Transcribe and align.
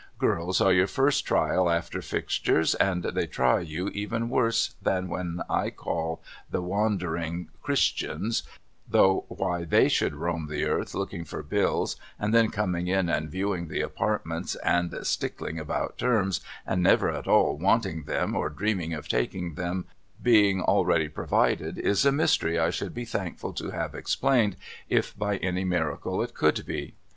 Girls 0.17 0.59
are 0.59 0.73
your 0.73 0.87
first 0.87 1.27
trial 1.27 1.69
after 1.69 2.01
fixtures 2.01 2.73
and 2.73 3.03
they 3.03 3.27
try 3.27 3.59
you 3.59 3.87
even 3.89 4.29
worse 4.29 4.73
than 4.81 5.07
what 5.07 5.45
I 5.47 5.69
call 5.69 6.23
the 6.49 6.59
Wandering 6.63 7.49
Christians, 7.61 8.41
though 8.89 9.25
why 9.27 9.63
tJiey 9.63 9.91
should 9.91 10.15
roam 10.15 10.47
the 10.47 10.65
earth 10.65 10.95
looking 10.95 11.23
for 11.23 11.43
bills 11.43 11.97
and 12.19 12.33
then 12.33 12.49
coming 12.49 12.87
in 12.87 13.09
and 13.09 13.29
viewing 13.29 13.67
the 13.67 13.81
apartments 13.81 14.55
and 14.63 14.91
stickling 15.05 15.59
about 15.59 15.99
terms 15.99 16.41
and 16.65 16.81
never 16.81 17.11
at 17.11 17.27
all 17.27 17.55
wanting 17.59 18.05
them 18.05 18.35
or 18.35 18.49
dreaming 18.49 18.95
of 18.95 19.07
taking 19.07 19.53
them 19.53 19.85
being 20.19 20.63
already 20.63 21.09
provided, 21.09 21.77
is 21.77 22.07
a 22.07 22.11
mystery 22.11 22.57
I 22.57 22.71
should 22.71 22.95
be 22.95 23.05
thankful 23.05 23.53
to 23.53 23.69
have 23.69 23.93
explained 23.93 24.55
if 24.89 25.15
by 25.15 25.37
any 25.37 25.63
miracle 25.63 26.23
it 26.23 26.33
could 26.33 26.65
be. 26.65 26.95